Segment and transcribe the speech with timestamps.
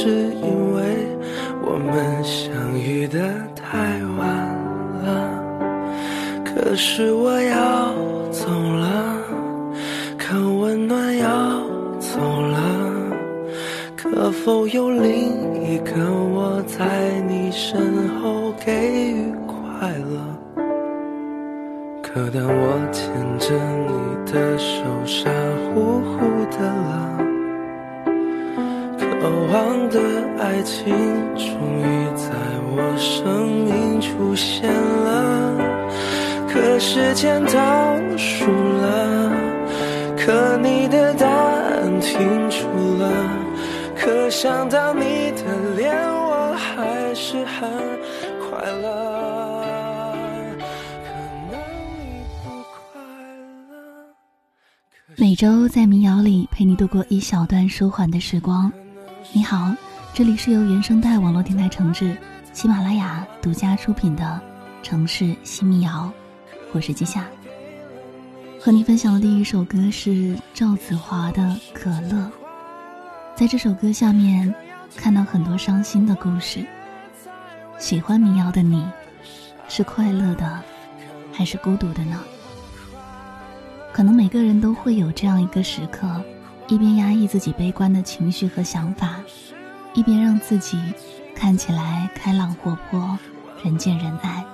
[0.00, 1.08] 是因为
[1.60, 3.18] 我们相遇的
[3.56, 4.28] 太晚
[5.02, 5.08] 了。
[6.44, 7.92] 可是我要
[8.30, 9.20] 走了，
[10.16, 11.26] 可温暖要
[11.98, 12.58] 走了。
[13.96, 15.90] 可否有另一个
[16.32, 18.70] 我在你身后给
[19.10, 20.62] 予快乐？
[22.04, 23.52] 可当我牵着
[23.88, 25.28] 你的手，傻
[25.74, 26.18] 乎乎
[26.52, 27.18] 的了，
[29.20, 30.00] 渴望的
[30.38, 30.94] 爱情
[31.34, 31.46] 终
[31.80, 31.82] 于
[32.14, 32.30] 在
[32.70, 35.56] 我生命出现了。
[36.48, 39.30] 可时间倒数了，
[40.16, 42.16] 可你的答案停
[42.48, 43.10] 住了，
[43.96, 45.02] 可想到你
[45.32, 45.42] 的
[45.76, 47.68] 脸，我还是很
[48.48, 48.88] 快乐。
[55.16, 58.72] 每周在民谣里陪你度过一小段舒缓的时光。
[59.30, 59.74] 你好，
[60.14, 62.16] 这里是由原声带网络电台承制，
[62.54, 64.40] 喜马拉雅独家出品的
[64.82, 66.10] 城市新民谣，
[66.72, 67.26] 我是季夏。
[68.58, 71.42] 和你分享的第一首歌是赵子华的
[71.74, 72.16] 《可乐》。
[73.34, 74.52] 在这首歌下面，
[74.96, 76.64] 看到很多伤心的故事。
[77.78, 78.82] 喜欢民谣的你，
[79.68, 80.58] 是快乐的，
[81.32, 82.18] 还是孤独的呢？
[83.92, 86.08] 可能每个人都会有这样一个时刻，
[86.68, 89.18] 一边压抑自己悲观的情绪和想法，
[89.94, 90.78] 一边让自己
[91.34, 93.18] 看起来开朗活泼、
[93.64, 94.44] 人见人爱。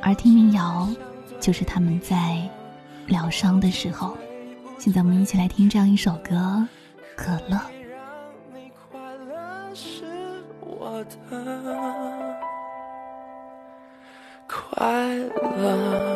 [0.00, 0.88] 而听民谣，
[1.40, 2.48] 就是他们在
[3.06, 4.16] 疗伤的时候。
[4.78, 6.34] 现在我们一起来听这样一首歌，
[7.16, 7.56] 《可乐》。
[14.46, 15.14] 快
[15.56, 16.15] 乐。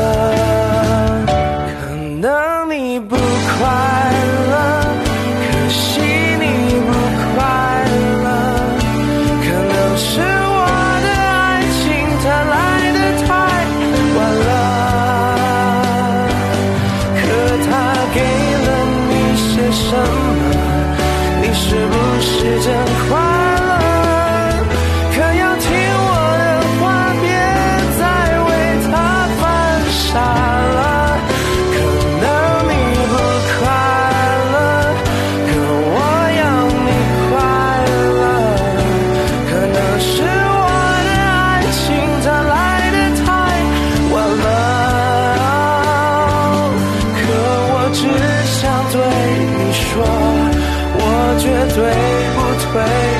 [51.73, 53.10] 对不对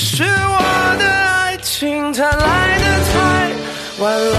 [0.00, 0.58] 是我
[0.96, 3.14] 的爱情，它来的太
[3.98, 4.36] 晚了。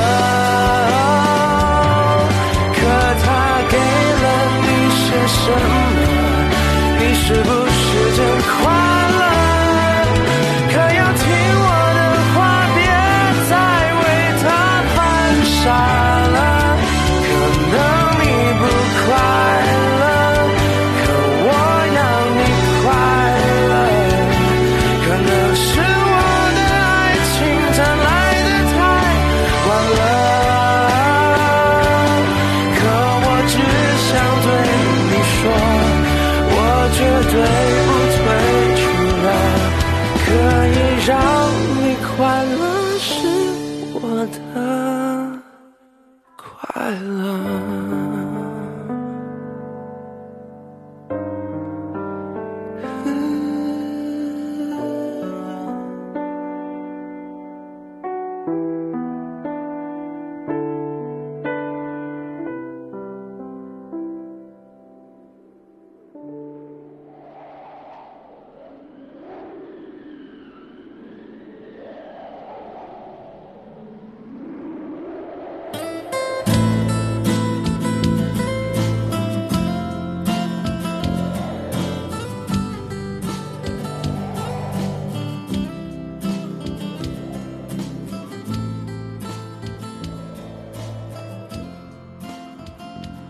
[2.75, 2.79] 可
[3.21, 3.27] 他
[3.69, 4.25] 给了
[4.61, 5.37] 你些什
[5.69, 5.75] 么？
[6.97, 7.49] 你是不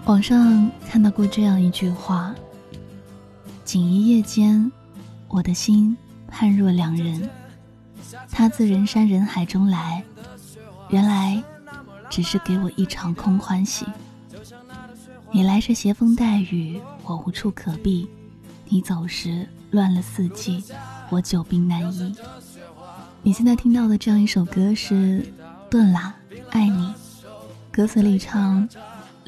[0.09, 2.33] 网上看到过这样一句话
[3.63, 4.71] ：“仅一夜间，
[5.27, 5.95] 我的心
[6.27, 7.29] 判若两人。
[8.31, 10.03] 他自人山人海中来，
[10.89, 11.39] 原来
[12.09, 13.85] 只是给我一场空欢喜。
[15.29, 18.07] 你来时携风带雨，我无处可避；
[18.67, 20.63] 你走时乱了四季，
[21.11, 22.15] 我久病难医。”
[23.21, 25.21] 你现在听到的这样一首歌是
[25.69, 26.15] 《顿啦
[26.49, 26.87] 爱你》，
[27.71, 28.67] 歌词里唱。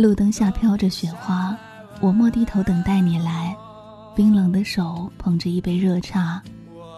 [0.02, 1.56] 路灯下飘着雪花，
[2.00, 3.56] 我莫低头等待你来，
[4.16, 6.42] 冰冷的手捧着一杯热茶，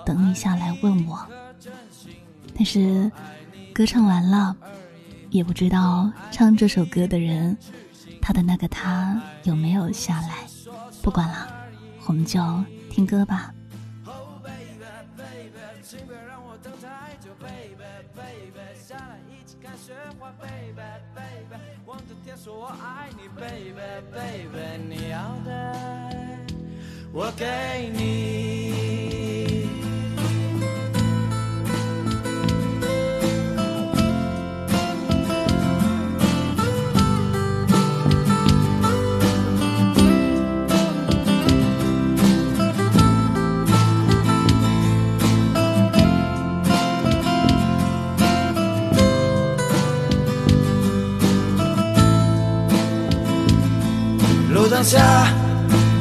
[0.06, 1.20] 等你下来问我。
[2.56, 3.12] 但是，
[3.74, 4.56] 歌唱完了，
[5.32, 7.58] 也不知道唱这首歌的人，
[8.22, 10.48] 他的那个他有没有下来。
[11.02, 11.50] 不管了，
[12.06, 12.40] 我们就
[12.90, 13.54] 听歌吧。
[15.84, 17.76] 请别让我等太久，baby
[18.16, 20.82] baby，下来一起看雪花，baby
[22.44, 23.72] 说我爱你，baby
[24.12, 25.74] baby，你要的
[27.14, 28.63] 我给你。
[54.84, 55.28] 下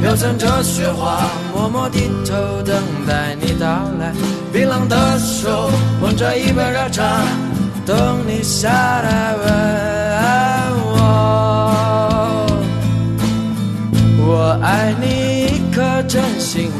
[0.02, 3.66] 飘散着雪花，默默低头等待你到
[4.00, 4.12] 来。
[4.52, 5.70] 冰冷的手
[6.00, 7.22] 捧着一杯热茶，
[7.86, 9.44] 等你下来问
[10.86, 12.46] 我。
[14.26, 16.72] 我爱你一颗真心，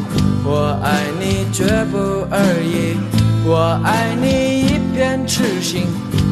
[0.44, 2.98] 我爱你绝不二意，
[3.46, 4.26] 我爱你
[4.66, 5.86] 一片痴心，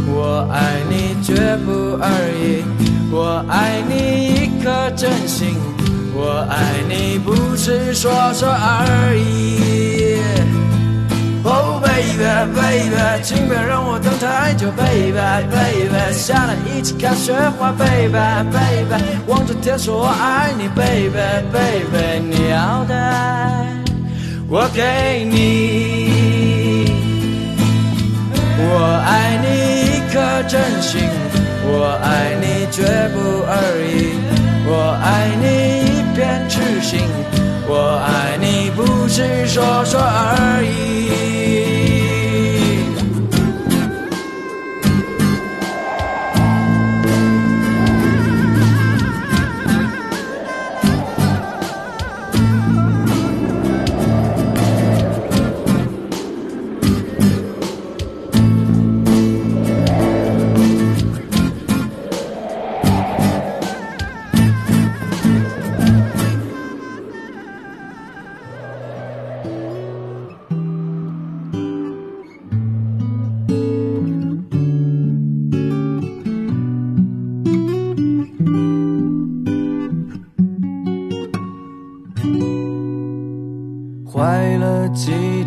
[0.08, 2.64] 我爱你绝不二意，
[3.12, 5.56] 我爱你一颗真心。
[6.12, 10.18] 我爱你不是说说而已
[11.42, 12.24] ，Oh baby
[12.54, 18.12] baby，请别让我等太久，baby baby，下来一起看雪花，baby
[18.52, 21.10] baby，望着天说我爱你，baby
[21.50, 22.94] baby，你要的
[24.48, 25.38] 我给你，
[28.58, 29.46] 我爱你
[29.86, 31.08] 一颗真心，
[31.72, 32.82] 我爱你绝
[33.14, 33.52] 不二
[33.86, 34.18] 意，
[34.66, 35.06] 我爱
[35.40, 35.80] 你。
[36.10, 37.00] 一片痴心，
[37.68, 41.39] 我爱你不是说说而已。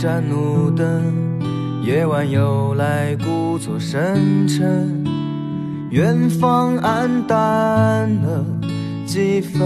[0.03, 0.85] 盏路灯，
[1.81, 5.01] 夜晚又来故作深沉，
[5.91, 8.45] 远方暗淡了
[9.05, 9.61] 几分。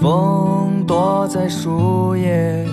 [0.00, 2.66] 风躲在树叶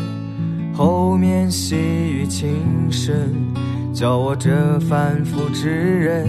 [0.74, 2.58] 后面，细雨轻
[2.89, 3.13] 声，
[3.94, 6.27] 叫我这凡夫之人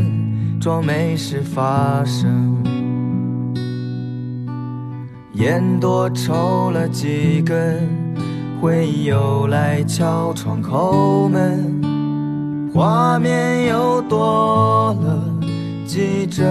[0.61, 2.76] 装没事发生。
[5.37, 7.87] 烟多抽了几根，
[8.59, 15.23] 回忆又来敲窗口门，画面又多了
[15.85, 16.47] 几帧，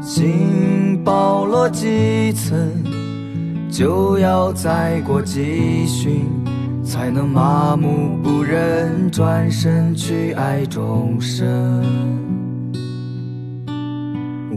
[0.00, 2.56] 心剥落几层，
[3.68, 6.28] 就要再过几旬，
[6.84, 11.84] 才能麻木不仁，转身去爱众生。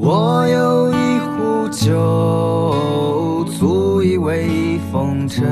[0.05, 5.47] 我有一壶酒，足以慰风尘。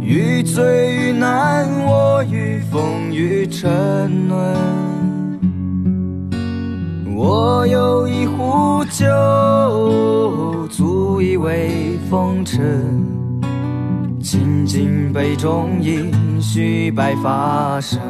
[0.00, 4.36] 欲醉欲难，我欲风雨沉沦。
[7.14, 9.06] 我有一壶酒，
[10.68, 13.00] 足以慰风尘。
[14.20, 18.00] 倾尽杯中饮，续白发生。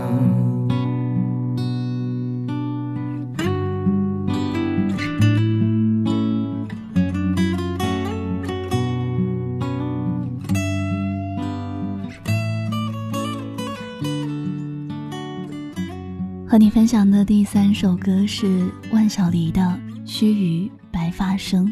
[16.50, 19.61] 和你分享的第三首歌是万晓利的
[20.07, 21.67] 《须臾白发生》。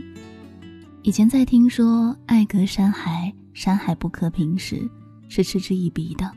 [1.02, 4.86] 以前在听说“爱隔山海，山海不可平”时，
[5.28, 6.30] 是嗤之以鼻的。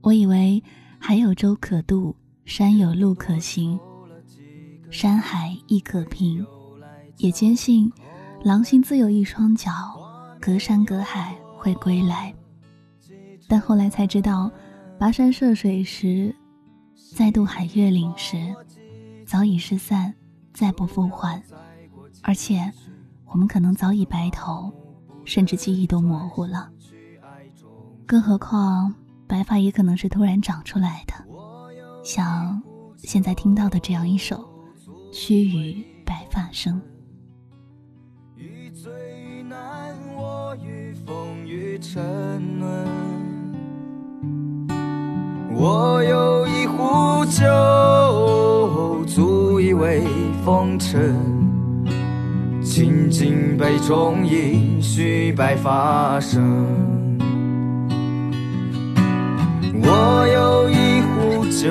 [0.00, 0.60] 我以为
[0.98, 3.78] 海有舟可渡，山有路可行，
[4.90, 6.44] 山海亦可平。
[7.18, 7.88] 也坚信
[8.42, 9.70] 狼心自有一双脚，
[10.40, 12.34] 隔山隔海会归来。
[13.46, 14.50] 但后来才知道，
[14.98, 16.34] 跋山涉水时。
[17.14, 18.54] 再渡海月岭时，
[19.26, 20.14] 早已失散，
[20.54, 21.42] 再不复还。
[22.22, 22.72] 而且，
[23.26, 24.72] 我们可能早已白头，
[25.24, 26.70] 甚至记忆都模糊了。
[28.06, 28.94] 更何况，
[29.26, 31.14] 白发也可能是突然长出来的，
[32.02, 32.60] 像
[32.96, 34.36] 现在听到的这样一首
[35.14, 36.80] 《须臾白发生》。
[40.14, 40.56] 我
[45.64, 50.02] 我有一壶酒，足以慰
[50.44, 51.14] 风尘。
[52.64, 56.42] 倾尽杯中饮，须白发生。
[59.84, 61.70] 我有一壶酒，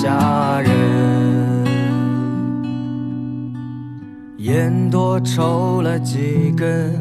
[0.00, 1.64] 了渡天下人，
[4.38, 6.94] 烟多抽了几根，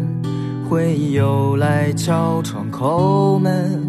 [0.69, 3.87] 回忆又来敲窗口门，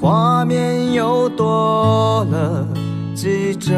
[0.00, 2.66] 画面又多了
[3.14, 3.76] 几帧，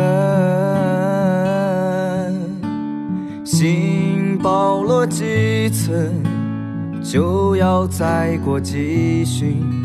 [3.45, 5.95] 心剥落几层，
[7.03, 9.80] 就要再过几旬。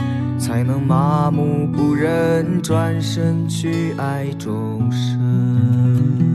[0.55, 6.34] 才能麻木不仁，转身去爱众生。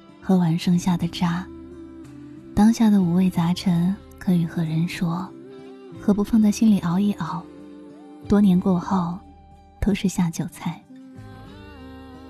[0.31, 1.45] 喝完剩下的渣。
[2.55, 5.29] 当下的五味杂陈，可与何人说？
[5.99, 7.43] 何不放在心里熬一熬？
[8.29, 9.19] 多年过后，
[9.81, 10.81] 都是下酒菜。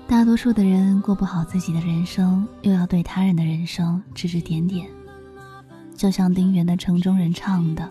[0.08, 4.88] 大多数的人过不好自己的人生，又要对他人的人生指指点点。
[5.94, 7.88] 就像丁原的《城中人》唱的：“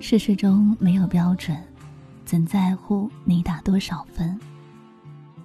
[0.00, 1.54] 世事中没有标准，
[2.24, 4.40] 怎在乎你打多少分？”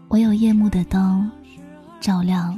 [0.08, 1.29] 唯有夜幕的灯，
[2.00, 2.58] 照亮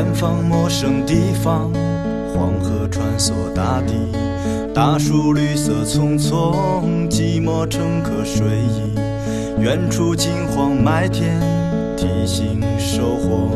[0.00, 1.70] 远方陌生地方，
[2.32, 3.92] 黄河穿梭大地，
[4.74, 8.98] 大树绿色葱葱，寂寞乘客睡意。
[9.60, 11.38] 远处金黄麦田，
[11.98, 13.50] 提醒收获。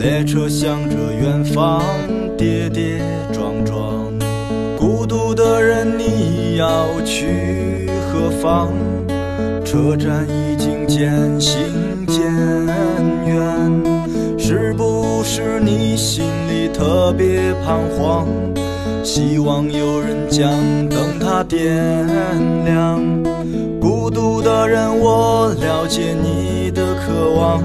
[0.00, 1.80] 列车向着远方，
[2.36, 3.00] 跌跌
[3.32, 4.12] 撞撞。
[4.76, 8.68] 孤独的人，你要去何方？
[9.64, 12.61] 车站已经渐行渐
[16.72, 18.26] 特别彷徨？
[19.04, 20.48] 希望有人将
[20.88, 22.06] 灯塔点
[22.64, 23.00] 亮。
[23.80, 27.62] 孤独的人，我了解你的渴望，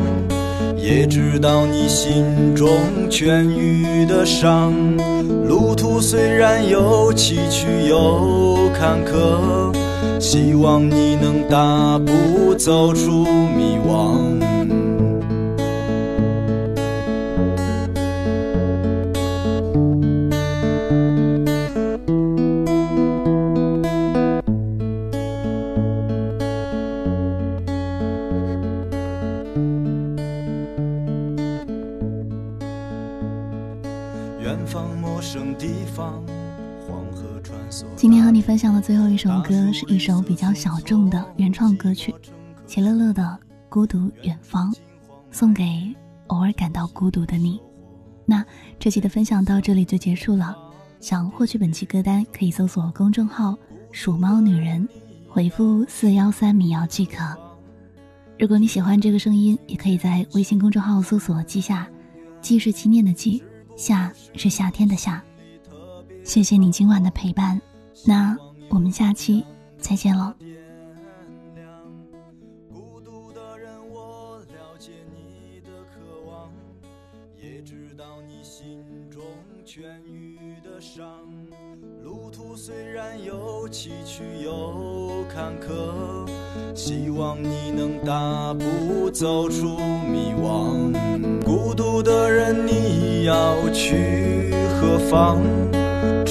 [0.75, 2.67] 也知道你心中
[3.09, 4.73] 痊愈的伤。
[5.47, 9.71] 路途虽然有崎岖有坎坷，
[10.19, 14.56] 希望你能大步走出迷惘。
[37.95, 42.13] 今天和你分享的最后一首歌是一首比较小众的原创歌曲，
[42.65, 43.23] 齐乐乐的
[43.69, 44.71] 《孤独远方》，
[45.31, 45.63] 送给
[46.27, 47.59] 偶尔感到孤独的你。
[48.25, 48.43] 那
[48.79, 50.55] 这期的分享到这里就结束了。
[50.99, 53.55] 想获取本期歌单，可以搜索公众号
[53.91, 54.87] “鼠猫女人”，
[55.29, 57.23] 回复四幺三米瑶即可。
[58.39, 61.87] 如果你喜欢这个声音，也可以在微信公众号搜索“季夏”，
[62.41, 63.43] 季是纪念的季，
[63.75, 65.23] 夏是夏天的夏。
[66.27, 67.59] 谢谢你今晚的陪伴，
[68.05, 68.35] 那
[68.67, 69.45] 我们下期
[69.79, 70.33] 再见喽。
[72.69, 76.51] 孤独的人，我了解你的渴望，
[77.41, 79.21] 也知道你心中
[79.65, 81.07] 痊愈的伤。
[82.03, 86.29] 路途虽然有崎岖有坎坷，
[86.75, 90.91] 希望你能大步走出迷惘。
[91.45, 95.41] 孤独的人，你要去何方？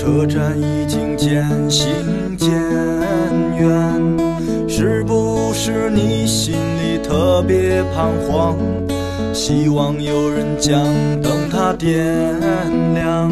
[0.07, 1.85] 车站已经渐行
[2.38, 2.49] 渐
[3.59, 3.69] 远，
[4.69, 8.57] 是不是你心里特别彷徨？
[9.35, 10.81] 希望有人将
[11.21, 11.92] 灯塔点
[12.95, 13.29] 亮。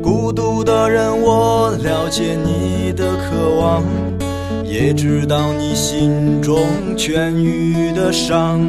[0.00, 3.82] 孤独的人，我了解你的渴望，
[4.64, 6.60] 也知道你心中
[6.96, 8.60] 痊愈的伤。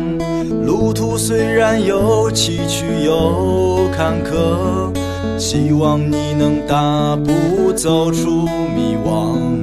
[0.65, 4.98] 路途虽然有崎岖有坎坷。
[5.39, 9.58] 希望你能大步走出迷惘。